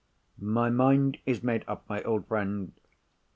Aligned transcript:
"My 0.39 0.71
mind 0.71 1.19
is 1.27 1.43
made 1.43 1.63
up, 1.67 1.87
my 1.87 2.01
old 2.01 2.25
friend. 2.27 2.73